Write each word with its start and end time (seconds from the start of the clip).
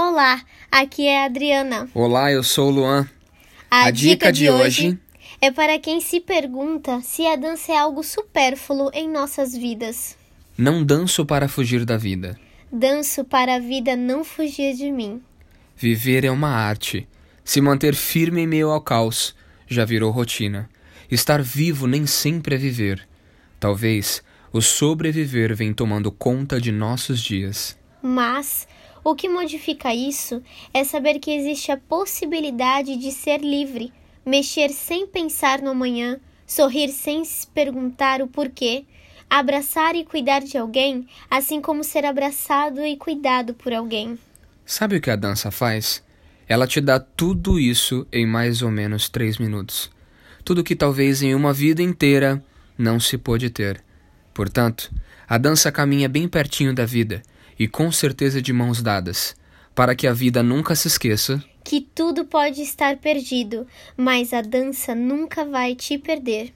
Olá, 0.00 0.40
aqui 0.70 1.08
é 1.08 1.22
a 1.22 1.24
Adriana. 1.24 1.88
Olá, 1.92 2.30
eu 2.30 2.44
sou 2.44 2.68
o 2.68 2.70
Luan. 2.70 3.08
A, 3.68 3.86
A 3.86 3.90
dica 3.90 4.30
de 4.30 4.48
hoje 4.48 4.96
é 5.40 5.50
para 5.50 5.76
quem 5.76 6.00
se 6.00 6.20
pergunta 6.20 7.00
se 7.00 7.26
a 7.26 7.34
dança 7.34 7.72
é 7.72 7.78
algo 7.78 8.04
supérfluo 8.04 8.92
em 8.94 9.10
nossas 9.10 9.56
vidas. 9.56 10.16
Não 10.56 10.84
danço 10.84 11.26
para 11.26 11.48
fugir 11.48 11.84
da 11.84 11.96
vida. 11.96 12.38
Danço 12.70 13.24
para 13.24 13.56
a 13.56 13.58
vida 13.58 13.96
não 13.96 14.22
fugir 14.22 14.76
de 14.76 14.88
mim. 14.92 15.20
Viver 15.76 16.24
é 16.24 16.30
uma 16.30 16.50
arte. 16.50 17.08
Se 17.42 17.60
manter 17.60 17.96
firme 17.96 18.42
em 18.42 18.46
meio 18.46 18.70
ao 18.70 18.80
caos 18.80 19.34
já 19.66 19.84
virou 19.84 20.12
rotina. 20.12 20.70
Estar 21.10 21.42
vivo 21.42 21.88
nem 21.88 22.06
sempre 22.06 22.54
é 22.54 22.58
viver. 22.58 23.04
Talvez 23.58 24.22
o 24.52 24.60
sobreviver 24.60 25.56
vem 25.56 25.74
tomando 25.74 26.12
conta 26.12 26.60
de 26.60 26.70
nossos 26.70 27.20
dias. 27.20 27.76
Mas 28.00 28.68
o 29.10 29.14
que 29.14 29.26
modifica 29.26 29.94
isso 29.94 30.42
é 30.74 30.84
saber 30.84 31.18
que 31.18 31.30
existe 31.30 31.72
a 31.72 31.78
possibilidade 31.78 32.94
de 32.94 33.10
ser 33.10 33.40
livre, 33.40 33.90
mexer 34.24 34.68
sem 34.68 35.06
pensar 35.06 35.62
no 35.62 35.70
amanhã, 35.70 36.20
sorrir 36.46 36.90
sem 36.90 37.24
se 37.24 37.46
perguntar 37.46 38.20
o 38.20 38.26
porquê, 38.26 38.84
abraçar 39.30 39.96
e 39.96 40.04
cuidar 40.04 40.40
de 40.40 40.58
alguém, 40.58 41.08
assim 41.30 41.58
como 41.58 41.82
ser 41.82 42.04
abraçado 42.04 42.84
e 42.84 42.98
cuidado 42.98 43.54
por 43.54 43.72
alguém. 43.72 44.18
Sabe 44.66 44.96
o 44.96 45.00
que 45.00 45.10
a 45.10 45.16
dança 45.16 45.50
faz? 45.50 46.04
Ela 46.46 46.66
te 46.66 46.78
dá 46.78 47.00
tudo 47.00 47.58
isso 47.58 48.06
em 48.12 48.26
mais 48.26 48.60
ou 48.60 48.70
menos 48.70 49.08
três 49.08 49.38
minutos. 49.38 49.90
Tudo 50.44 50.62
que 50.62 50.76
talvez 50.76 51.22
em 51.22 51.34
uma 51.34 51.54
vida 51.54 51.80
inteira 51.80 52.44
não 52.76 53.00
se 53.00 53.16
pôde 53.16 53.48
ter. 53.48 53.82
Portanto, 54.34 54.94
a 55.26 55.38
dança 55.38 55.72
caminha 55.72 56.10
bem 56.10 56.28
pertinho 56.28 56.74
da 56.74 56.84
vida 56.84 57.22
e 57.58 57.66
com 57.66 57.90
certeza 57.90 58.40
de 58.40 58.52
mãos 58.52 58.82
dadas, 58.82 59.34
para 59.74 59.94
que 59.94 60.06
a 60.06 60.12
vida 60.12 60.42
nunca 60.42 60.74
se 60.74 60.88
esqueça 60.88 61.42
Que 61.64 61.80
tudo 61.80 62.24
pode 62.24 62.62
estar 62.62 62.96
perdido, 62.96 63.66
mas 63.96 64.32
a 64.32 64.40
dança 64.40 64.94
nunca 64.94 65.44
vai 65.44 65.74
te 65.74 65.98
perder. 65.98 66.54